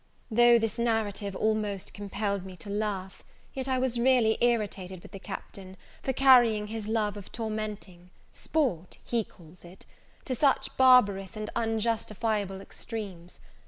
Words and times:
Though 0.31 0.57
this 0.57 0.79
narrative 0.79 1.35
almost 1.35 1.93
compelled 1.93 2.43
me 2.43 2.57
to 2.57 2.71
laugh, 2.71 3.21
yet 3.53 3.67
I 3.67 3.77
was 3.77 3.99
really 3.99 4.35
irritated 4.41 5.03
with 5.03 5.11
the 5.11 5.19
Captain, 5.19 5.77
for 6.01 6.11
carrying 6.11 6.65
his 6.65 6.87
love 6.87 7.17
of 7.17 7.31
tormenting, 7.31 8.09
sport, 8.33 8.97
he 9.03 9.23
calls 9.23 9.63
it, 9.63 9.85
to 10.25 10.33
such 10.33 10.75
barbarous 10.75 11.37
and 11.37 11.51
unjustifiable 11.55 12.61
extremes. 12.61 13.41